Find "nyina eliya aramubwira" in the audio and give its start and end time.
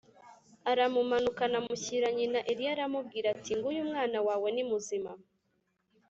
2.17-3.27